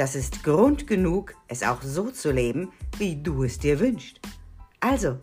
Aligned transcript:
das 0.00 0.14
ist 0.14 0.42
Grund 0.42 0.86
genug, 0.86 1.34
es 1.46 1.62
auch 1.62 1.82
so 1.82 2.10
zu 2.10 2.32
leben, 2.32 2.72
wie 2.96 3.22
du 3.22 3.44
es 3.44 3.58
dir 3.58 3.78
wünschst. 3.80 4.18
Also, 4.80 5.18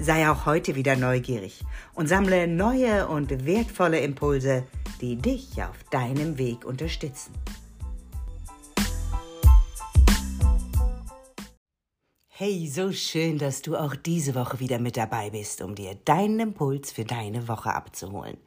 sei 0.00 0.28
auch 0.28 0.46
heute 0.46 0.74
wieder 0.74 0.96
neugierig 0.96 1.62
und 1.94 2.08
sammle 2.08 2.48
neue 2.48 3.06
und 3.06 3.46
wertvolle 3.46 4.00
Impulse, 4.00 4.64
die 5.00 5.14
dich 5.14 5.62
auf 5.62 5.84
deinem 5.92 6.38
Weg 6.38 6.64
unterstützen. 6.64 7.32
Hey, 12.42 12.66
so 12.68 12.90
schön, 12.90 13.36
dass 13.36 13.60
du 13.60 13.76
auch 13.76 13.94
diese 13.94 14.34
Woche 14.34 14.60
wieder 14.60 14.78
mit 14.78 14.96
dabei 14.96 15.28
bist, 15.28 15.60
um 15.60 15.74
dir 15.74 15.94
deinen 16.06 16.40
Impuls 16.40 16.90
für 16.90 17.04
deine 17.04 17.48
Woche 17.48 17.74
abzuholen. 17.74 18.38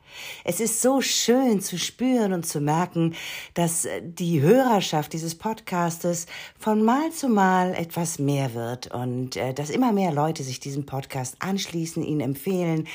Es 0.43 0.59
ist 0.59 0.81
so 0.81 1.01
schön 1.01 1.61
zu 1.61 1.77
spüren 1.77 2.33
und 2.33 2.45
zu 2.45 2.59
merken, 2.59 3.15
dass 3.53 3.85
äh, 3.85 4.01
die 4.03 4.41
Hörerschaft 4.41 5.13
dieses 5.13 5.35
Podcastes 5.35 6.25
von 6.57 6.83
Mal 6.83 7.11
zu 7.11 7.29
Mal 7.29 7.73
etwas 7.75 8.19
mehr 8.19 8.53
wird 8.53 8.93
und 8.93 9.35
äh, 9.35 9.53
dass 9.53 9.69
immer 9.69 9.91
mehr 9.91 10.11
Leute 10.11 10.43
sich 10.43 10.59
diesem 10.59 10.85
Podcast 10.85 11.35
anschließen, 11.39 12.03
ihn 12.03 12.19
empfehlen, 12.19 12.87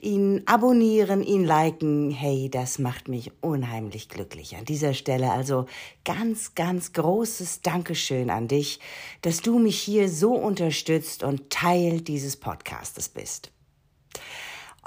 ihn 0.00 0.42
abonnieren, 0.46 1.22
ihn 1.22 1.44
liken. 1.44 2.10
Hey, 2.10 2.48
das 2.50 2.78
macht 2.78 3.08
mich 3.08 3.30
unheimlich 3.42 4.08
glücklich. 4.08 4.56
An 4.56 4.64
dieser 4.64 4.94
Stelle 4.94 5.32
also 5.32 5.66
ganz, 6.04 6.54
ganz 6.54 6.92
großes 6.92 7.62
Dankeschön 7.62 8.30
an 8.30 8.48
dich, 8.48 8.80
dass 9.22 9.40
du 9.40 9.58
mich 9.58 9.78
hier 9.78 10.08
so 10.08 10.45
unterstützt 10.46 11.22
und 11.22 11.50
Teil 11.50 12.00
dieses 12.00 12.36
Podcastes 12.36 13.08
bist. 13.08 13.50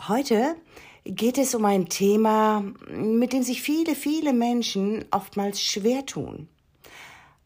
Heute 0.07 0.55
geht 1.05 1.37
es 1.37 1.53
um 1.55 1.65
ein 1.65 1.89
Thema, 1.89 2.63
mit 2.89 3.33
dem 3.33 3.43
sich 3.43 3.61
viele, 3.61 3.95
viele 3.95 4.33
Menschen 4.33 5.05
oftmals 5.11 5.61
schwer 5.61 6.05
tun. 6.05 6.47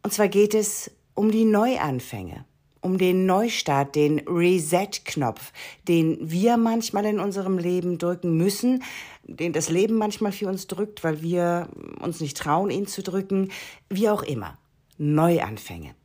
Und 0.03 0.13
zwar 0.13 0.27
geht 0.27 0.53
es 0.53 0.91
um 1.15 1.31
die 1.31 1.45
Neuanfänge, 1.45 2.45
um 2.81 2.97
den 2.97 3.25
Neustart, 3.25 3.95
den 3.95 4.19
Reset-Knopf, 4.19 5.51
den 5.87 6.17
wir 6.21 6.57
manchmal 6.57 7.05
in 7.05 7.19
unserem 7.19 7.57
Leben 7.57 7.97
drücken 7.97 8.37
müssen, 8.37 8.83
den 9.23 9.53
das 9.53 9.69
Leben 9.69 9.95
manchmal 9.95 10.31
für 10.31 10.47
uns 10.47 10.67
drückt, 10.67 11.03
weil 11.03 11.21
wir 11.21 11.69
uns 12.01 12.19
nicht 12.19 12.37
trauen, 12.37 12.69
ihn 12.69 12.87
zu 12.87 13.01
drücken, 13.01 13.51
wie 13.89 14.09
auch 14.09 14.23
immer. 14.23 14.57
Neuanfänge. 14.97 15.95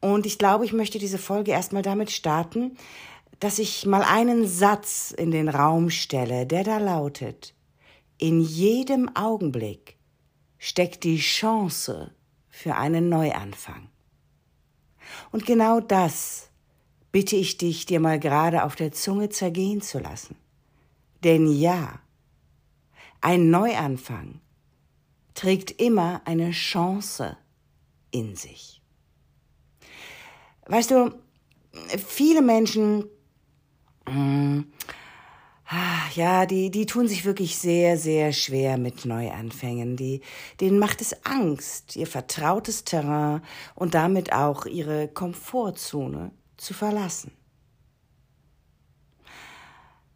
Und 0.00 0.26
ich 0.26 0.38
glaube, 0.38 0.64
ich 0.64 0.72
möchte 0.72 0.98
diese 0.98 1.18
Folge 1.18 1.52
erstmal 1.52 1.82
damit 1.82 2.10
starten, 2.10 2.76
dass 3.40 3.58
ich 3.58 3.86
mal 3.86 4.02
einen 4.02 4.46
Satz 4.46 5.10
in 5.10 5.30
den 5.30 5.48
Raum 5.48 5.90
stelle, 5.90 6.46
der 6.46 6.64
da 6.64 6.78
lautet, 6.78 7.54
in 8.18 8.40
jedem 8.40 9.14
Augenblick 9.16 9.96
steckt 10.58 11.02
die 11.02 11.18
Chance 11.18 12.14
für 12.48 12.76
einen 12.76 13.08
Neuanfang. 13.08 13.88
Und 15.32 15.46
genau 15.46 15.80
das 15.80 16.50
bitte 17.10 17.36
ich 17.36 17.58
dich, 17.58 17.86
dir 17.86 18.00
mal 18.00 18.18
gerade 18.18 18.64
auf 18.64 18.76
der 18.76 18.92
Zunge 18.92 19.28
zergehen 19.28 19.82
zu 19.82 19.98
lassen. 19.98 20.36
Denn 21.24 21.46
ja, 21.46 22.00
ein 23.20 23.50
Neuanfang 23.50 24.40
trägt 25.34 25.70
immer 25.80 26.22
eine 26.24 26.50
Chance 26.50 27.36
in 28.10 28.36
sich. 28.36 28.81
Weißt 30.72 30.90
du, 30.90 31.10
viele 32.08 32.42
Menschen 32.42 33.04
Mm. 34.08 34.60
Ja, 36.14 36.44
die, 36.44 36.70
die 36.70 36.84
tun 36.84 37.08
sich 37.08 37.24
wirklich 37.24 37.56
sehr, 37.56 37.96
sehr 37.96 38.32
schwer 38.32 38.76
mit 38.76 39.06
Neuanfängen. 39.06 39.96
Die, 39.96 40.20
denen 40.60 40.78
macht 40.78 41.00
es 41.00 41.24
Angst, 41.24 41.96
ihr 41.96 42.06
vertrautes 42.06 42.84
Terrain 42.84 43.40
und 43.74 43.94
damit 43.94 44.34
auch 44.34 44.66
ihre 44.66 45.08
Komfortzone 45.08 46.32
zu 46.58 46.74
verlassen. 46.74 47.32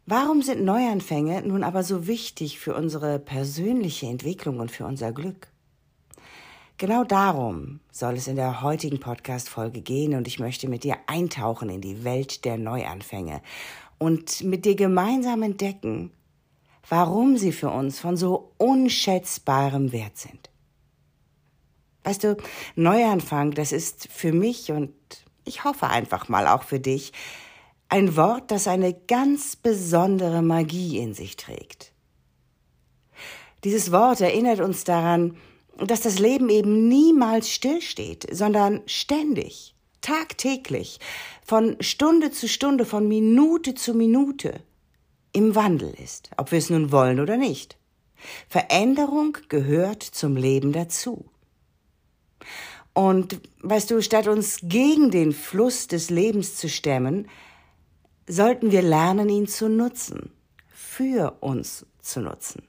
Warum 0.05 0.43
sind 0.43 0.63
Neuanfänge 0.63 1.41
nun 1.41 1.63
aber 1.63 1.83
so 1.83 2.05
wichtig 2.05 2.59
für 2.59 2.75
unsere 2.75 3.17
persönliche 3.17 4.05
Entwicklung 4.05 4.59
und 4.59 4.71
für 4.71 4.85
unser 4.85 5.11
Glück? 5.11 5.47
Genau 6.79 7.03
darum 7.03 7.79
soll 7.91 8.17
es 8.17 8.27
in 8.27 8.35
der 8.35 8.61
heutigen 8.61 8.99
Podcast-Folge 8.99 9.81
gehen 9.81 10.13
und 10.13 10.27
ich 10.27 10.37
möchte 10.37 10.69
mit 10.69 10.83
dir 10.83 10.97
eintauchen 11.07 11.69
in 11.69 11.81
die 11.81 12.03
Welt 12.03 12.45
der 12.45 12.59
Neuanfänge 12.59 13.41
und 13.97 14.43
mit 14.43 14.63
dir 14.63 14.75
gemeinsam 14.75 15.41
entdecken, 15.41 16.11
warum 16.87 17.35
sie 17.35 17.51
für 17.51 17.71
uns 17.71 17.99
von 17.99 18.15
so 18.15 18.51
unschätzbarem 18.59 19.91
Wert 19.91 20.17
sind. 20.17 20.51
Weißt 22.03 22.23
du, 22.23 22.37
Neuanfang, 22.75 23.53
das 23.53 23.71
ist 23.71 24.07
für 24.11 24.31
mich 24.31 24.71
und 24.71 24.93
ich 25.45 25.63
hoffe 25.63 25.87
einfach 25.87 26.29
mal 26.29 26.47
auch 26.47 26.61
für 26.61 26.79
dich 26.79 27.11
ein 27.89 28.15
Wort, 28.15 28.51
das 28.51 28.67
eine 28.67 28.93
ganz 28.93 29.55
besondere 29.55 30.43
Magie 30.43 30.99
in 30.99 31.15
sich 31.15 31.37
trägt. 31.37 31.91
Dieses 33.63 33.91
Wort 33.91 34.21
erinnert 34.21 34.59
uns 34.59 34.83
daran, 34.83 35.37
dass 35.85 36.01
das 36.01 36.19
Leben 36.19 36.49
eben 36.49 36.87
niemals 36.87 37.49
stillsteht, 37.49 38.27
sondern 38.31 38.81
ständig, 38.85 39.75
tagtäglich, 40.01 40.99
von 41.45 41.77
Stunde 41.79 42.31
zu 42.31 42.47
Stunde, 42.47 42.85
von 42.85 43.07
Minute 43.07 43.75
zu 43.75 43.93
Minute 43.93 44.61
im 45.33 45.55
Wandel 45.55 45.93
ist, 46.03 46.29
ob 46.37 46.51
wir 46.51 46.59
es 46.59 46.69
nun 46.69 46.91
wollen 46.91 47.19
oder 47.19 47.37
nicht. 47.37 47.77
Veränderung 48.49 49.37
gehört 49.49 50.03
zum 50.03 50.35
Leben 50.35 50.71
dazu. 50.71 51.25
Und 52.93 53.39
weißt 53.61 53.91
du, 53.91 54.01
statt 54.01 54.27
uns 54.27 54.59
gegen 54.63 55.11
den 55.11 55.31
Fluss 55.31 55.87
des 55.87 56.09
Lebens 56.09 56.55
zu 56.55 56.67
stemmen, 56.67 57.27
sollten 58.27 58.71
wir 58.71 58.81
lernen, 58.81 59.29
ihn 59.29 59.47
zu 59.47 59.69
nutzen, 59.69 60.31
für 60.67 61.37
uns 61.41 61.85
zu 62.01 62.21
nutzen. 62.21 62.67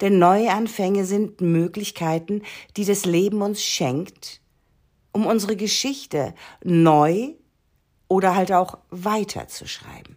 Denn 0.00 0.18
Neuanfänge 0.18 1.04
sind 1.04 1.40
Möglichkeiten, 1.40 2.42
die 2.76 2.84
das 2.84 3.04
Leben 3.04 3.42
uns 3.42 3.62
schenkt, 3.62 4.40
um 5.12 5.26
unsere 5.26 5.56
Geschichte 5.56 6.34
neu 6.62 7.34
oder 8.08 8.34
halt 8.34 8.52
auch 8.52 8.78
weiterzuschreiben. 8.90 10.16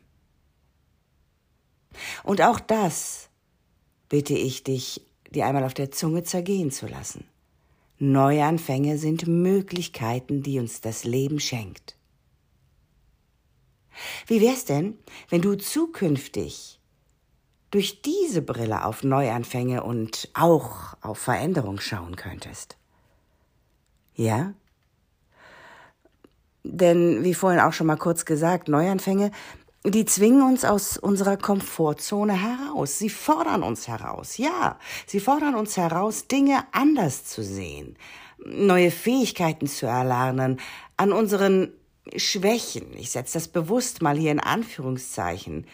Und 2.23 2.41
auch 2.41 2.59
das 2.59 3.29
bitte 4.09 4.33
ich 4.33 4.63
dich, 4.63 5.01
dir 5.29 5.45
einmal 5.45 5.63
auf 5.63 5.73
der 5.73 5.91
Zunge 5.91 6.23
zergehen 6.23 6.71
zu 6.71 6.87
lassen. 6.87 7.25
Neuanfänge 7.97 8.97
sind 8.97 9.27
Möglichkeiten, 9.27 10.41
die 10.43 10.59
uns 10.59 10.81
das 10.81 11.03
Leben 11.03 11.39
schenkt. 11.39 11.95
Wie 14.27 14.41
wär's 14.41 14.65
denn, 14.65 14.97
wenn 15.29 15.41
du 15.41 15.55
zukünftig 15.55 16.80
durch 17.71 18.01
diese 18.01 18.41
Brille 18.41 18.85
auf 18.85 19.03
Neuanfänge 19.03 19.83
und 19.83 20.29
auch 20.33 20.95
auf 21.01 21.17
Veränderung 21.17 21.79
schauen 21.79 22.15
könntest. 22.15 22.77
Ja? 24.13 24.53
Denn, 26.63 27.23
wie 27.23 27.33
vorhin 27.33 27.61
auch 27.61 27.73
schon 27.73 27.87
mal 27.87 27.97
kurz 27.97 28.25
gesagt, 28.25 28.67
Neuanfänge, 28.67 29.31
die 29.83 30.05
zwingen 30.05 30.43
uns 30.43 30.63
aus 30.63 30.97
unserer 30.97 31.37
Komfortzone 31.37 32.33
heraus. 32.33 32.99
Sie 32.99 33.09
fordern 33.09 33.63
uns 33.63 33.87
heraus. 33.87 34.37
Ja, 34.37 34.77
sie 35.07 35.19
fordern 35.19 35.55
uns 35.55 35.75
heraus, 35.75 36.27
Dinge 36.27 36.63
anders 36.71 37.25
zu 37.25 37.43
sehen, 37.43 37.97
neue 38.45 38.91
Fähigkeiten 38.91 39.65
zu 39.65 39.87
erlernen, 39.87 40.59
an 40.97 41.11
unseren 41.11 41.73
Schwächen, 42.15 42.93
ich 42.95 43.11
setze 43.11 43.33
das 43.33 43.47
bewusst 43.47 44.01
mal 44.01 44.17
hier 44.17 44.31
in 44.31 44.39
Anführungszeichen, 44.39 45.65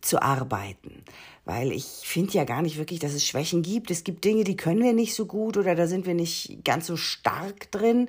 zu 0.00 0.20
arbeiten. 0.20 1.04
Weil 1.46 1.72
ich 1.72 1.84
finde 1.84 2.34
ja 2.34 2.44
gar 2.44 2.60
nicht 2.60 2.76
wirklich, 2.76 2.98
dass 2.98 3.14
es 3.14 3.24
Schwächen 3.24 3.62
gibt. 3.62 3.90
Es 3.90 4.04
gibt 4.04 4.24
Dinge, 4.24 4.44
die 4.44 4.56
können 4.56 4.82
wir 4.82 4.92
nicht 4.92 5.14
so 5.14 5.24
gut 5.24 5.56
oder 5.56 5.74
da 5.74 5.86
sind 5.86 6.04
wir 6.04 6.14
nicht 6.14 6.64
ganz 6.64 6.86
so 6.86 6.96
stark 6.96 7.70
drin 7.70 8.08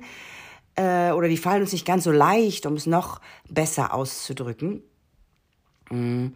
äh, 0.74 1.12
oder 1.12 1.28
die 1.28 1.36
fallen 1.36 1.62
uns 1.62 1.72
nicht 1.72 1.86
ganz 1.86 2.04
so 2.04 2.10
leicht, 2.10 2.66
um 2.66 2.74
es 2.74 2.86
noch 2.86 3.20
besser 3.48 3.94
auszudrücken. 3.94 4.82
Mhm. 5.88 6.34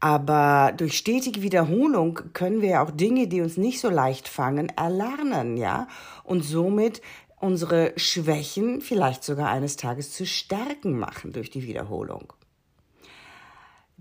Aber 0.00 0.72
durch 0.76 0.96
stetige 0.96 1.42
Wiederholung 1.42 2.18
können 2.32 2.60
wir 2.60 2.70
ja 2.70 2.82
auch 2.82 2.90
Dinge, 2.90 3.28
die 3.28 3.40
uns 3.40 3.56
nicht 3.56 3.78
so 3.78 3.88
leicht 3.88 4.26
fangen, 4.26 4.68
erlernen, 4.70 5.56
ja, 5.56 5.86
und 6.24 6.42
somit 6.42 7.02
unsere 7.38 7.92
Schwächen 7.96 8.80
vielleicht 8.80 9.22
sogar 9.22 9.48
eines 9.50 9.76
Tages 9.76 10.12
zu 10.12 10.26
Stärken 10.26 10.98
machen 10.98 11.32
durch 11.32 11.50
die 11.50 11.62
Wiederholung. 11.62 12.32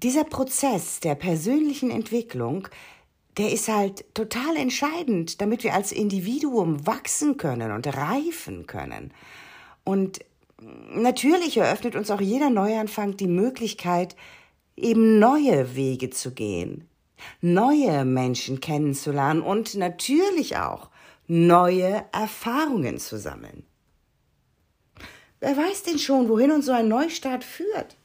Dieser 0.03 0.23
Prozess 0.23 0.99
der 0.99 1.13
persönlichen 1.13 1.91
Entwicklung, 1.91 2.67
der 3.37 3.51
ist 3.51 3.67
halt 3.67 4.03
total 4.15 4.57
entscheidend, 4.57 5.41
damit 5.41 5.63
wir 5.63 5.75
als 5.75 5.91
Individuum 5.91 6.87
wachsen 6.87 7.37
können 7.37 7.71
und 7.71 7.85
reifen 7.87 8.65
können. 8.65 9.13
Und 9.83 10.19
natürlich 10.91 11.57
eröffnet 11.57 11.95
uns 11.95 12.09
auch 12.09 12.21
jeder 12.21 12.49
Neuanfang 12.49 13.15
die 13.15 13.27
Möglichkeit, 13.27 14.15
eben 14.75 15.19
neue 15.19 15.75
Wege 15.75 16.09
zu 16.09 16.31
gehen, 16.31 16.87
neue 17.41 18.03
Menschen 18.03 18.59
kennenzulernen 18.59 19.41
und 19.41 19.75
natürlich 19.75 20.57
auch 20.57 20.89
neue 21.27 22.03
Erfahrungen 22.11 22.97
zu 22.97 23.19
sammeln. 23.19 23.63
Wer 25.39 25.55
weiß 25.55 25.83
denn 25.83 25.99
schon, 25.99 26.27
wohin 26.27 26.51
uns 26.51 26.65
so 26.65 26.71
ein 26.71 26.87
Neustart 26.87 27.43
führt? 27.43 27.97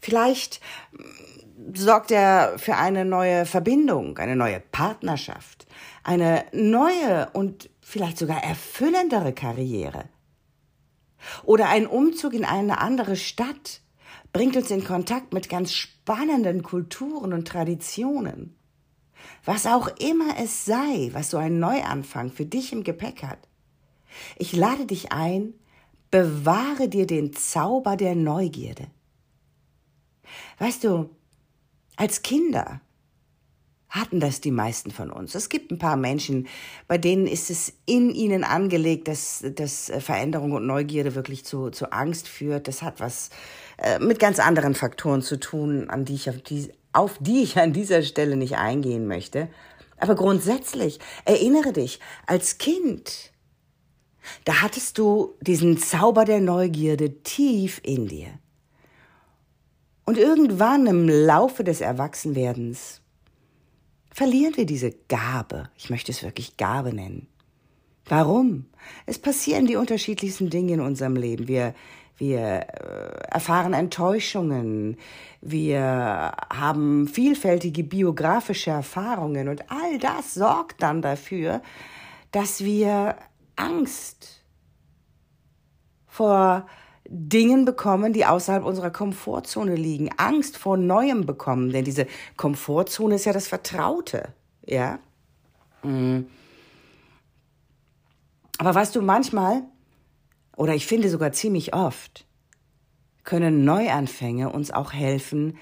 Vielleicht 0.00 0.60
mm, 0.92 1.74
sorgt 1.74 2.10
er 2.10 2.58
für 2.58 2.76
eine 2.76 3.04
neue 3.04 3.46
Verbindung, 3.46 4.18
eine 4.18 4.36
neue 4.36 4.60
Partnerschaft, 4.60 5.66
eine 6.02 6.44
neue 6.52 7.30
und 7.32 7.70
vielleicht 7.80 8.18
sogar 8.18 8.42
erfüllendere 8.42 9.32
Karriere. 9.32 10.04
Oder 11.44 11.68
ein 11.68 11.86
Umzug 11.86 12.34
in 12.34 12.44
eine 12.44 12.80
andere 12.80 13.16
Stadt 13.16 13.80
bringt 14.32 14.56
uns 14.56 14.70
in 14.70 14.84
Kontakt 14.84 15.32
mit 15.32 15.48
ganz 15.48 15.72
spannenden 15.72 16.62
Kulturen 16.62 17.32
und 17.32 17.48
Traditionen. 17.48 18.56
Was 19.44 19.66
auch 19.66 19.88
immer 19.98 20.36
es 20.38 20.64
sei, 20.64 21.10
was 21.12 21.30
so 21.30 21.36
ein 21.36 21.58
Neuanfang 21.58 22.30
für 22.30 22.46
dich 22.46 22.72
im 22.72 22.84
Gepäck 22.84 23.22
hat. 23.22 23.38
Ich 24.36 24.54
lade 24.54 24.86
dich 24.86 25.12
ein, 25.12 25.54
bewahre 26.10 26.88
dir 26.88 27.06
den 27.06 27.32
Zauber 27.32 27.96
der 27.96 28.14
Neugierde. 28.14 28.86
Weißt 30.58 30.84
du, 30.84 31.10
als 31.96 32.22
Kinder 32.22 32.80
hatten 33.90 34.20
das 34.20 34.40
die 34.40 34.52
meisten 34.52 34.92
von 34.92 35.10
uns. 35.10 35.34
Es 35.34 35.48
gibt 35.48 35.72
ein 35.72 35.78
paar 35.78 35.96
Menschen, 35.96 36.46
bei 36.86 36.96
denen 36.96 37.26
ist 37.26 37.50
es 37.50 37.72
in 37.86 38.10
ihnen 38.10 38.44
angelegt, 38.44 39.08
dass, 39.08 39.44
dass 39.56 39.90
Veränderung 39.98 40.52
und 40.52 40.64
Neugierde 40.64 41.16
wirklich 41.16 41.44
zu, 41.44 41.70
zu 41.70 41.92
Angst 41.92 42.28
führt. 42.28 42.68
Das 42.68 42.82
hat 42.82 43.00
was 43.00 43.30
äh, 43.78 43.98
mit 43.98 44.20
ganz 44.20 44.38
anderen 44.38 44.74
Faktoren 44.74 45.22
zu 45.22 45.40
tun, 45.40 45.90
an 45.90 46.04
die 46.04 46.14
ich 46.14 46.30
auf 46.30 46.40
die, 46.40 46.72
auf 46.92 47.18
die 47.18 47.42
ich 47.42 47.58
an 47.58 47.72
dieser 47.72 48.02
Stelle 48.02 48.36
nicht 48.36 48.56
eingehen 48.56 49.08
möchte. 49.08 49.48
Aber 49.98 50.14
grundsätzlich, 50.14 51.00
erinnere 51.24 51.72
dich, 51.72 51.98
als 52.26 52.58
Kind, 52.58 53.32
da 54.44 54.62
hattest 54.62 54.98
du 54.98 55.34
diesen 55.40 55.78
Zauber 55.78 56.24
der 56.24 56.40
Neugierde 56.40 57.22
tief 57.22 57.80
in 57.82 58.06
dir. 58.06 58.28
Und 60.10 60.18
irgendwann 60.18 60.88
im 60.88 61.08
Laufe 61.08 61.62
des 61.62 61.80
Erwachsenwerdens 61.80 63.00
verlieren 64.10 64.56
wir 64.56 64.66
diese 64.66 64.90
Gabe. 65.08 65.70
Ich 65.76 65.88
möchte 65.88 66.10
es 66.10 66.24
wirklich 66.24 66.56
Gabe 66.56 66.92
nennen. 66.92 67.28
Warum? 68.06 68.66
Es 69.06 69.20
passieren 69.20 69.66
die 69.66 69.76
unterschiedlichsten 69.76 70.50
Dinge 70.50 70.72
in 70.72 70.80
unserem 70.80 71.14
Leben. 71.14 71.46
Wir, 71.46 71.76
wir 72.16 72.40
äh, 72.40 73.20
erfahren 73.30 73.72
Enttäuschungen, 73.72 74.96
wir 75.42 76.32
haben 76.52 77.06
vielfältige 77.06 77.84
biografische 77.84 78.72
Erfahrungen 78.72 79.48
und 79.48 79.70
all 79.70 79.96
das 80.00 80.34
sorgt 80.34 80.82
dann 80.82 81.02
dafür, 81.02 81.62
dass 82.32 82.64
wir 82.64 83.14
Angst 83.54 84.42
vor 86.08 86.66
Dingen 87.12 87.64
bekommen, 87.64 88.12
die 88.12 88.24
außerhalb 88.24 88.64
unserer 88.64 88.90
Komfortzone 88.90 89.74
liegen, 89.74 90.10
Angst 90.16 90.56
vor 90.56 90.76
Neuem 90.76 91.26
bekommen, 91.26 91.70
denn 91.70 91.84
diese 91.84 92.06
Komfortzone 92.36 93.16
ist 93.16 93.24
ja 93.24 93.32
das 93.32 93.48
Vertraute, 93.48 94.32
ja. 94.64 95.00
Mm. 95.82 96.20
Aber 98.58 98.74
weißt 98.74 98.94
du, 98.94 99.02
manchmal, 99.02 99.62
oder 100.56 100.74
ich 100.74 100.86
finde 100.86 101.08
sogar 101.08 101.32
ziemlich 101.32 101.74
oft, 101.74 102.26
können 103.24 103.64
Neuanfänge 103.64 104.50
uns 104.50 104.70
auch 104.70 104.92
helfen, 104.92 105.58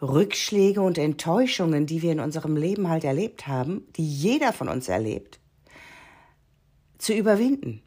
Rückschläge 0.00 0.80
und 0.80 0.96
Enttäuschungen, 0.96 1.86
die 1.86 2.00
wir 2.00 2.12
in 2.12 2.20
unserem 2.20 2.56
Leben 2.56 2.88
halt 2.88 3.04
erlebt 3.04 3.46
haben, 3.46 3.86
die 3.96 4.06
jeder 4.06 4.52
von 4.52 4.68
uns 4.68 4.88
erlebt, 4.88 5.40
zu 6.98 7.12
überwinden. 7.12 7.82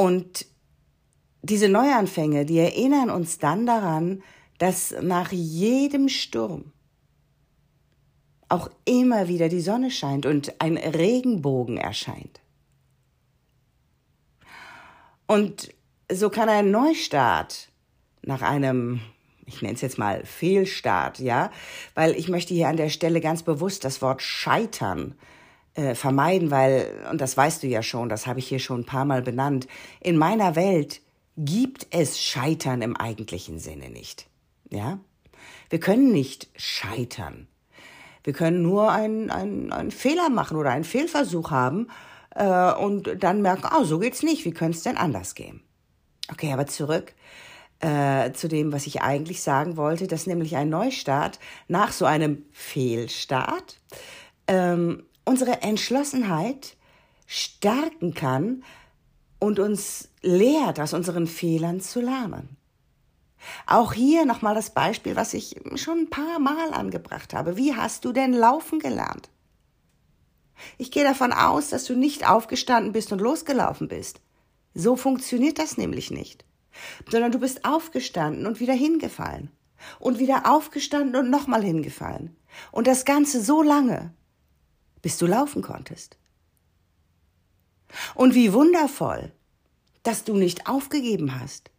Und 0.00 0.46
diese 1.42 1.68
Neuanfänge, 1.68 2.46
die 2.46 2.58
erinnern 2.58 3.10
uns 3.10 3.36
dann 3.36 3.66
daran, 3.66 4.22
dass 4.56 4.94
nach 5.02 5.30
jedem 5.30 6.08
Sturm 6.08 6.72
auch 8.48 8.70
immer 8.86 9.28
wieder 9.28 9.50
die 9.50 9.60
Sonne 9.60 9.90
scheint 9.90 10.24
und 10.24 10.58
ein 10.58 10.78
Regenbogen 10.78 11.76
erscheint. 11.76 12.40
Und 15.26 15.74
so 16.10 16.30
kann 16.30 16.48
ein 16.48 16.70
Neustart 16.70 17.68
nach 18.22 18.40
einem, 18.40 19.02
ich 19.44 19.60
nenne 19.60 19.74
es 19.74 19.82
jetzt 19.82 19.98
mal 19.98 20.24
Fehlstart, 20.24 21.18
ja, 21.18 21.50
weil 21.94 22.12
ich 22.12 22.30
möchte 22.30 22.54
hier 22.54 22.68
an 22.68 22.78
der 22.78 22.88
Stelle 22.88 23.20
ganz 23.20 23.42
bewusst 23.42 23.84
das 23.84 24.00
Wort 24.00 24.22
Scheitern 24.22 25.12
äh, 25.12 25.39
vermeiden, 25.94 26.50
weil, 26.50 26.86
und 27.10 27.20
das 27.20 27.36
weißt 27.36 27.62
du 27.62 27.66
ja 27.68 27.82
schon, 27.82 28.08
das 28.08 28.26
habe 28.26 28.40
ich 28.40 28.48
hier 28.48 28.58
schon 28.58 28.80
ein 28.80 28.86
paar 28.86 29.04
Mal 29.04 29.22
benannt, 29.22 29.68
in 30.00 30.16
meiner 30.16 30.56
Welt 30.56 31.00
gibt 31.36 31.86
es 31.90 32.20
Scheitern 32.20 32.82
im 32.82 32.96
eigentlichen 32.96 33.58
Sinne 33.58 33.88
nicht. 33.88 34.26
Ja? 34.68 34.98
Wir 35.70 35.80
können 35.80 36.12
nicht 36.12 36.48
scheitern. 36.56 37.46
Wir 38.24 38.32
können 38.32 38.62
nur 38.62 38.90
einen, 38.90 39.30
einen, 39.30 39.72
einen 39.72 39.90
Fehler 39.90 40.28
machen 40.28 40.56
oder 40.56 40.70
einen 40.70 40.84
Fehlversuch 40.84 41.50
haben 41.50 41.88
äh, 42.34 42.72
und 42.72 43.22
dann 43.22 43.40
merken, 43.40 43.68
oh, 43.74 43.84
so 43.84 43.98
geht's 43.98 44.22
nicht, 44.22 44.44
wie 44.44 44.52
könnte 44.52 44.76
es 44.76 44.82
denn 44.82 44.96
anders 44.96 45.34
gehen? 45.34 45.62
Okay, 46.30 46.52
aber 46.52 46.66
zurück 46.66 47.14
äh, 47.80 48.32
zu 48.32 48.48
dem, 48.48 48.72
was 48.72 48.86
ich 48.86 49.00
eigentlich 49.00 49.42
sagen 49.42 49.76
wollte, 49.76 50.06
dass 50.06 50.26
nämlich 50.26 50.56
ein 50.56 50.68
Neustart 50.68 51.40
nach 51.66 51.92
so 51.92 52.04
einem 52.04 52.44
Fehlstart 52.52 53.80
ähm, 54.46 55.04
unsere 55.30 55.62
Entschlossenheit 55.62 56.76
stärken 57.28 58.14
kann 58.14 58.64
und 59.38 59.60
uns 59.60 60.08
lehrt, 60.22 60.80
aus 60.80 60.92
unseren 60.92 61.28
Fehlern 61.28 61.80
zu 61.80 62.00
lernen. 62.00 62.56
Auch 63.64 63.92
hier 63.92 64.24
nochmal 64.24 64.56
das 64.56 64.70
Beispiel, 64.74 65.14
was 65.14 65.32
ich 65.32 65.54
schon 65.76 66.00
ein 66.00 66.10
paar 66.10 66.40
Mal 66.40 66.74
angebracht 66.74 67.32
habe. 67.32 67.56
Wie 67.56 67.76
hast 67.76 68.04
du 68.04 68.12
denn 68.12 68.32
laufen 68.32 68.80
gelernt? 68.80 69.30
Ich 70.78 70.90
gehe 70.90 71.04
davon 71.04 71.32
aus, 71.32 71.68
dass 71.68 71.84
du 71.84 71.94
nicht 71.94 72.28
aufgestanden 72.28 72.92
bist 72.92 73.12
und 73.12 73.20
losgelaufen 73.20 73.86
bist. 73.86 74.20
So 74.74 74.96
funktioniert 74.96 75.60
das 75.60 75.76
nämlich 75.78 76.10
nicht. 76.10 76.44
Sondern 77.08 77.30
du 77.30 77.38
bist 77.38 77.64
aufgestanden 77.64 78.46
und 78.46 78.58
wieder 78.58 78.74
hingefallen. 78.74 79.52
Und 80.00 80.18
wieder 80.18 80.50
aufgestanden 80.52 81.14
und 81.14 81.30
nochmal 81.30 81.62
hingefallen. 81.62 82.36
Und 82.72 82.88
das 82.88 83.04
Ganze 83.04 83.40
so 83.40 83.62
lange, 83.62 84.12
bis 85.02 85.18
du 85.18 85.26
laufen 85.26 85.62
konntest. 85.62 86.16
Und 88.14 88.34
wie 88.34 88.52
wundervoll, 88.52 89.32
dass 90.02 90.24
du 90.24 90.34
nicht 90.34 90.68
aufgegeben 90.68 91.40
hast, 91.40 91.70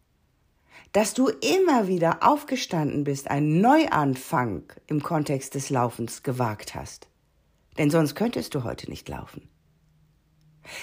dass 0.92 1.14
du 1.14 1.28
immer 1.28 1.88
wieder 1.88 2.22
aufgestanden 2.22 3.04
bist, 3.04 3.30
einen 3.30 3.60
Neuanfang 3.60 4.64
im 4.86 5.02
Kontext 5.02 5.54
des 5.54 5.70
Laufens 5.70 6.22
gewagt 6.22 6.74
hast. 6.74 7.08
Denn 7.78 7.90
sonst 7.90 8.14
könntest 8.14 8.54
du 8.54 8.64
heute 8.64 8.90
nicht 8.90 9.08
laufen. 9.08 9.48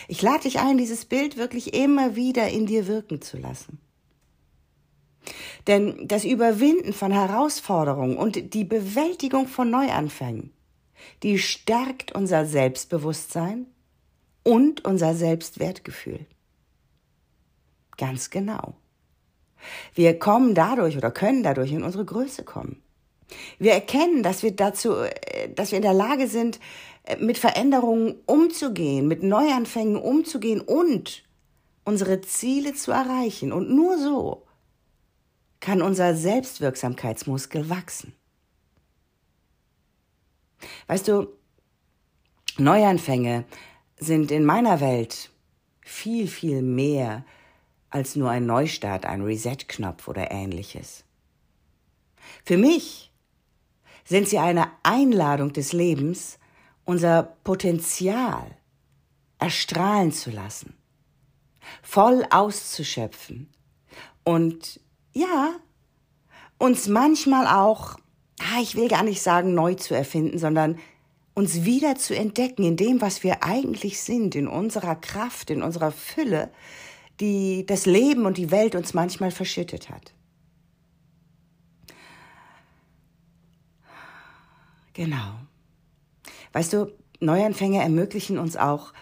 Ich 0.07 0.21
lade 0.21 0.43
dich 0.43 0.59
ein, 0.59 0.77
dieses 0.77 1.05
Bild 1.05 1.37
wirklich 1.37 1.73
immer 1.73 2.15
wieder 2.15 2.49
in 2.49 2.65
dir 2.65 2.87
wirken 2.87 3.21
zu 3.21 3.37
lassen. 3.37 3.79
Denn 5.67 6.07
das 6.07 6.25
Überwinden 6.25 6.91
von 6.91 7.11
Herausforderungen 7.11 8.17
und 8.17 8.53
die 8.53 8.63
Bewältigung 8.63 9.47
von 9.47 9.69
Neuanfängen 9.69 10.51
die 11.23 11.39
stärkt 11.39 12.13
unser 12.13 12.45
Selbstbewusstsein 12.45 13.67
und 14.43 14.85
unser 14.85 15.15
Selbstwertgefühl. 15.15 16.25
Ganz 17.97 18.29
genau. 18.29 18.75
Wir 19.93 20.17
kommen 20.17 20.55
dadurch 20.55 20.95
oder 20.95 21.11
können 21.11 21.43
dadurch 21.43 21.71
in 21.71 21.83
unsere 21.83 22.05
Größe 22.05 22.43
kommen. 22.43 22.81
Wir 23.59 23.73
erkennen, 23.73 24.23
dass 24.23 24.41
wir 24.41 24.55
dazu, 24.55 24.93
äh, 24.93 25.53
dass 25.53 25.71
wir 25.71 25.77
in 25.77 25.83
der 25.83 25.93
Lage 25.93 26.27
sind, 26.27 26.59
äh, 27.03 27.17
mit 27.17 27.37
Veränderungen 27.37 28.15
umzugehen, 28.25 29.07
mit 29.07 29.21
Neuanfängen 29.21 29.97
umzugehen 29.97 30.61
und 30.61 31.23
unsere 31.83 32.21
Ziele 32.21 32.73
zu 32.73 32.91
erreichen. 32.91 33.51
Und 33.51 33.69
nur 33.69 33.97
so 33.97 34.47
kann 35.59 35.81
unser 35.81 36.15
Selbstwirksamkeitsmuskel 36.15 37.69
wachsen. 37.69 38.13
Weißt 40.87 41.07
du, 41.07 41.27
Neuanfänge 42.57 43.45
sind 43.97 44.31
in 44.31 44.45
meiner 44.45 44.79
Welt 44.79 45.31
viel, 45.81 46.27
viel 46.27 46.61
mehr 46.61 47.25
als 47.89 48.15
nur 48.15 48.29
ein 48.29 48.45
Neustart, 48.45 49.05
ein 49.05 49.21
Reset-Knopf 49.21 50.07
oder 50.07 50.31
ähnliches. 50.31 51.03
Für 52.43 52.57
mich 52.57 53.11
sind 54.03 54.27
sie 54.27 54.39
eine 54.39 54.71
Einladung 54.83 55.53
des 55.53 55.73
Lebens, 55.73 56.39
unser 56.85 57.23
Potenzial 57.43 58.57
erstrahlen 59.37 60.11
zu 60.11 60.31
lassen, 60.31 60.75
voll 61.81 62.25
auszuschöpfen 62.29 63.49
und 64.23 64.79
ja, 65.13 65.55
uns 66.57 66.87
manchmal 66.87 67.47
auch, 67.47 67.97
ah, 68.39 68.61
ich 68.61 68.75
will 68.75 68.87
gar 68.87 69.03
nicht 69.03 69.21
sagen 69.21 69.53
neu 69.53 69.75
zu 69.75 69.95
erfinden, 69.95 70.37
sondern 70.37 70.77
uns 71.33 71.63
wieder 71.63 71.95
zu 71.95 72.15
entdecken 72.15 72.63
in 72.63 72.75
dem, 72.75 73.01
was 73.01 73.23
wir 73.23 73.43
eigentlich 73.43 74.01
sind, 74.01 74.35
in 74.35 74.47
unserer 74.47 74.95
Kraft, 74.95 75.49
in 75.49 75.63
unserer 75.63 75.91
Fülle, 75.91 76.51
die 77.19 77.65
das 77.65 77.85
Leben 77.85 78.25
und 78.25 78.37
die 78.37 78.51
Welt 78.51 78.75
uns 78.75 78.93
manchmal 78.93 79.31
verschüttet 79.31 79.89
hat. 79.89 80.13
Genau. 84.93 85.35
Weißt 86.51 86.73
du, 86.73 86.91
Neuanfänge 87.19 87.81
ermöglichen 87.81 88.37
uns 88.37 88.57
auch, 88.57 88.93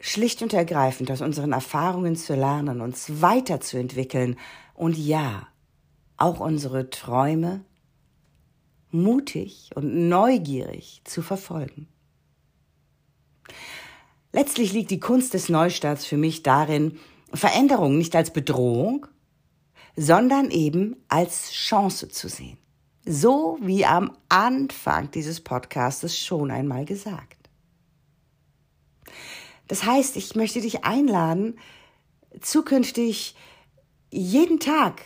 schlicht 0.00 0.42
und 0.42 0.54
ergreifend 0.54 1.10
aus 1.10 1.20
unseren 1.20 1.52
Erfahrungen 1.52 2.16
zu 2.16 2.34
lernen, 2.34 2.80
uns 2.80 3.20
weiterzuentwickeln 3.20 4.38
und 4.74 4.96
ja, 4.96 5.46
auch 6.16 6.40
unsere 6.40 6.90
Träume 6.90 7.64
mutig 8.92 9.70
und 9.74 10.08
neugierig 10.08 11.02
zu 11.04 11.22
verfolgen. 11.22 11.88
Letztlich 14.32 14.72
liegt 14.72 14.90
die 14.90 15.00
Kunst 15.00 15.34
des 15.34 15.48
Neustarts 15.48 16.06
für 16.06 16.16
mich 16.16 16.42
darin, 16.42 16.98
Veränderungen 17.32 17.98
nicht 17.98 18.14
als 18.14 18.32
Bedrohung, 18.32 19.06
sondern 19.96 20.50
eben 20.50 20.96
als 21.08 21.50
Chance 21.52 22.08
zu 22.08 22.28
sehen. 22.28 22.58
So 23.04 23.58
wie 23.60 23.84
am 23.84 24.16
Anfang 24.28 25.10
dieses 25.10 25.40
Podcastes 25.40 26.18
schon 26.18 26.50
einmal 26.50 26.84
gesagt. 26.84 27.48
Das 29.66 29.84
heißt, 29.84 30.16
ich 30.16 30.34
möchte 30.34 30.60
dich 30.60 30.84
einladen, 30.84 31.58
zukünftig 32.40 33.34
jeden 34.10 34.60
Tag 34.60 35.02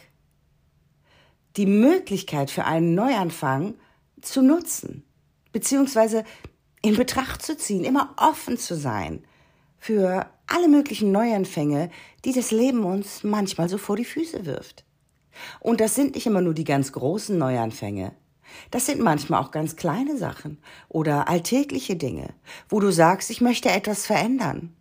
die 1.57 1.67
Möglichkeit 1.67 2.51
für 2.51 2.65
einen 2.65 2.95
Neuanfang 2.95 3.75
zu 4.21 4.43
nutzen, 4.43 5.05
beziehungsweise 5.53 6.25
in 6.83 6.97
Betracht 6.97 7.43
zu 7.43 7.57
ziehen, 7.57 7.85
immer 7.85 8.15
offen 8.17 8.59
zu 8.59 8.77
sein 8.77 9.25
für 9.79 10.27
alle 10.47 10.69
möglichen 10.69 11.13
Neuanfänge, 11.13 11.91
die 12.25 12.33
das 12.33 12.51
Leben 12.51 12.85
uns 12.85 13.23
manchmal 13.23 13.69
so 13.69 13.79
vor 13.79 13.97
die 13.97 14.05
Füße 14.05 14.47
wirft. 14.47 14.85
Und 15.61 15.81
das 15.81 15.95
sind 15.95 16.15
nicht 16.15 16.27
immer 16.27 16.41
nur 16.41 16.55
die 16.55 16.65
ganz 16.65 16.93
großen 16.93 17.37
Neuanfänge. 17.37 18.13
Das 18.71 18.87
sind 18.87 19.01
manchmal 19.01 19.43
auch 19.43 19.51
ganz 19.51 19.77
kleine 19.77 20.17
Sachen 20.17 20.59
oder 20.89 21.29
alltägliche 21.29 21.97
Dinge, 21.97 22.35
wo 22.69 22.81
du 22.81 22.91
sagst, 22.91 23.31
ich 23.31 23.41
möchte 23.41 23.71
etwas 23.71 24.07
verändern. 24.07 24.75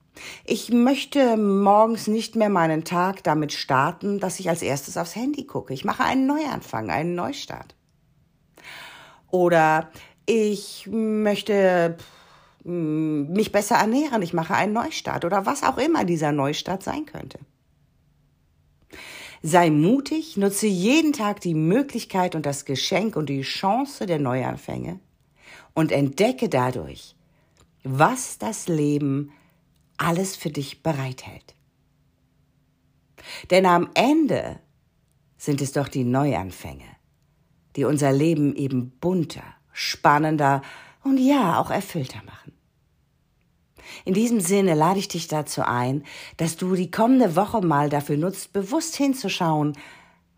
Ich 0.46 0.70
möchte 0.70 1.38
morgens 1.38 2.08
nicht 2.08 2.36
mehr 2.36 2.50
meinen 2.50 2.84
Tag 2.84 3.24
damit 3.24 3.54
starten, 3.54 4.20
dass 4.20 4.40
ich 4.40 4.50
als 4.50 4.62
erstes 4.62 4.98
aufs 4.98 5.16
Handy 5.16 5.46
gucke. 5.46 5.74
Ich 5.74 5.86
mache 5.86 6.04
einen 6.04 6.28
Neuanfang, 6.28 6.90
einen 6.92 7.16
Neustart. 7.16 7.76
Oder 9.30 9.90
ich 10.26 10.88
möchte 10.92 11.98
mich 12.64 13.52
besser 13.52 13.76
ernähren, 13.76 14.22
ich 14.22 14.34
mache 14.34 14.56
einen 14.56 14.74
Neustart 14.74 15.26
oder 15.26 15.46
was 15.46 15.64
auch 15.64 15.78
immer 15.78 16.06
dieser 16.06 16.32
Neustart 16.32 16.84
sein 16.84 17.06
könnte. 17.06 17.40
Sei 19.42 19.70
mutig, 19.70 20.38
nutze 20.38 20.68
jeden 20.68 21.12
Tag 21.12 21.42
die 21.42 21.56
Möglichkeit 21.56 22.36
und 22.36 22.46
das 22.46 22.64
Geschenk 22.64 23.18
und 23.18 23.28
die 23.28 23.42
Chance 23.42 24.06
der 24.06 24.20
Neuanfänge 24.20 25.02
und 25.74 25.92
entdecke 25.92 26.48
dadurch, 26.48 27.16
was 27.84 28.38
das 28.38 28.70
Leben 28.70 29.34
alles 30.04 30.36
für 30.36 30.50
dich 30.50 30.84
bereithält. 30.84 31.56
Denn 33.52 33.66
am 33.66 33.90
Ende 33.94 34.60
sind 35.38 35.62
es 35.62 35.72
doch 35.72 35.88
die 35.88 36.04
Neuanfänge, 36.04 36.86
die 37.76 37.86
unser 37.86 38.12
Leben 38.12 38.56
eben 38.56 38.92
bunter, 39.00 39.44
spannender 39.72 40.62
und 41.04 41.18
ja 41.18 41.60
auch 41.60 41.72
erfüllter 41.72 42.22
machen. 42.26 42.54
In 44.06 44.14
diesem 44.14 44.40
Sinne 44.40 44.74
lade 44.74 45.00
ich 45.00 45.08
dich 45.08 45.28
dazu 45.28 45.62
ein, 45.62 46.04
dass 46.38 46.58
du 46.58 46.76
die 46.76 46.92
kommende 46.92 47.36
Woche 47.36 47.62
mal 47.62 47.90
dafür 47.90 48.18
nutzt, 48.18 48.54
bewusst 48.54 48.96
hinzuschauen, 48.96 49.74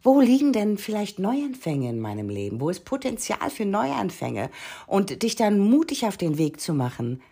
wo 0.02 0.22
liegen 0.22 0.54
denn 0.54 0.78
vielleicht 0.78 1.18
Neuanfänge 1.18 1.90
in 1.90 2.00
meinem 2.00 2.30
Leben? 2.30 2.62
Wo 2.62 2.70
ist 2.70 2.86
Potenzial 2.86 3.50
für 3.50 3.66
Neuanfänge? 3.66 4.52
Und 4.86 5.24
dich 5.24 5.36
dann 5.36 5.58
mutig 5.58 6.06
auf 6.06 6.16
den 6.16 6.38
Weg 6.38 6.62
zu 6.62 6.76
machen, 6.76 7.24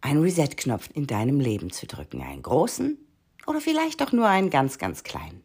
einen 0.00 0.22
Reset-Knopf 0.22 0.90
in 0.94 1.06
deinem 1.06 1.40
Leben 1.40 1.70
zu 1.70 1.86
drücken. 1.86 2.22
Einen 2.22 2.42
großen 2.42 2.98
oder 3.46 3.60
vielleicht 3.60 4.02
auch 4.02 4.12
nur 4.12 4.28
einen 4.28 4.50
ganz, 4.50 4.78
ganz 4.78 5.02
kleinen. 5.02 5.42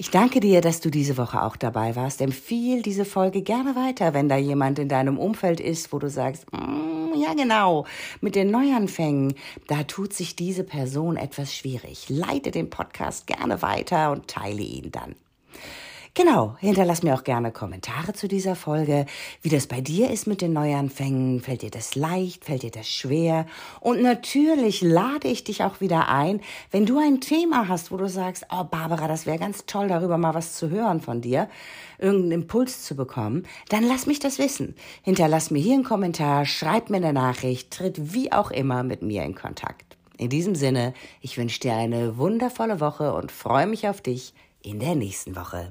Ich 0.00 0.10
danke 0.10 0.38
dir, 0.38 0.60
dass 0.60 0.80
du 0.80 0.90
diese 0.90 1.16
Woche 1.16 1.42
auch 1.42 1.56
dabei 1.56 1.96
warst. 1.96 2.20
Empfiehl 2.20 2.82
diese 2.82 3.04
Folge 3.04 3.42
gerne 3.42 3.74
weiter, 3.74 4.14
wenn 4.14 4.28
da 4.28 4.36
jemand 4.36 4.78
in 4.78 4.88
deinem 4.88 5.18
Umfeld 5.18 5.58
ist, 5.58 5.92
wo 5.92 5.98
du 5.98 6.08
sagst, 6.08 6.46
mm, 6.52 7.14
ja 7.20 7.34
genau, 7.34 7.84
mit 8.20 8.36
den 8.36 8.52
Neuanfängen, 8.52 9.34
da 9.66 9.82
tut 9.82 10.12
sich 10.12 10.36
diese 10.36 10.62
Person 10.62 11.16
etwas 11.16 11.52
schwierig. 11.52 12.08
Leite 12.08 12.52
den 12.52 12.70
Podcast 12.70 13.26
gerne 13.26 13.60
weiter 13.60 14.12
und 14.12 14.28
teile 14.28 14.62
ihn 14.62 14.92
dann. 14.92 15.16
Genau, 16.18 16.56
hinterlass 16.58 17.04
mir 17.04 17.14
auch 17.14 17.22
gerne 17.22 17.52
Kommentare 17.52 18.12
zu 18.12 18.26
dieser 18.26 18.56
Folge, 18.56 19.06
wie 19.40 19.50
das 19.50 19.68
bei 19.68 19.80
dir 19.80 20.10
ist 20.10 20.26
mit 20.26 20.42
den 20.42 20.52
Neuanfängen. 20.52 21.38
Fällt 21.38 21.62
dir 21.62 21.70
das 21.70 21.94
leicht? 21.94 22.44
Fällt 22.44 22.64
dir 22.64 22.72
das 22.72 22.88
schwer? 22.88 23.46
Und 23.78 24.02
natürlich 24.02 24.82
lade 24.82 25.28
ich 25.28 25.44
dich 25.44 25.62
auch 25.62 25.80
wieder 25.80 26.08
ein, 26.08 26.40
wenn 26.72 26.86
du 26.86 26.98
ein 26.98 27.20
Thema 27.20 27.68
hast, 27.68 27.92
wo 27.92 27.96
du 27.96 28.08
sagst, 28.08 28.46
oh 28.50 28.64
Barbara, 28.64 29.06
das 29.06 29.26
wäre 29.26 29.38
ganz 29.38 29.64
toll, 29.66 29.86
darüber 29.86 30.18
mal 30.18 30.34
was 30.34 30.54
zu 30.54 30.70
hören 30.70 31.00
von 31.00 31.20
dir, 31.20 31.48
irgendeinen 31.98 32.32
Impuls 32.32 32.82
zu 32.82 32.96
bekommen, 32.96 33.46
dann 33.68 33.84
lass 33.84 34.06
mich 34.06 34.18
das 34.18 34.40
wissen. 34.40 34.74
Hinterlass 35.02 35.52
mir 35.52 35.62
hier 35.62 35.74
einen 35.74 35.84
Kommentar, 35.84 36.46
schreib 36.46 36.90
mir 36.90 36.96
eine 36.96 37.12
Nachricht, 37.12 37.70
tritt 37.70 38.12
wie 38.12 38.32
auch 38.32 38.50
immer 38.50 38.82
mit 38.82 39.02
mir 39.02 39.22
in 39.22 39.36
Kontakt. 39.36 39.96
In 40.16 40.30
diesem 40.30 40.56
Sinne, 40.56 40.94
ich 41.20 41.38
wünsche 41.38 41.60
dir 41.60 41.74
eine 41.74 42.16
wundervolle 42.18 42.80
Woche 42.80 43.14
und 43.14 43.30
freue 43.30 43.68
mich 43.68 43.86
auf 43.86 44.00
dich 44.00 44.34
in 44.62 44.80
der 44.80 44.96
nächsten 44.96 45.36
Woche. 45.36 45.70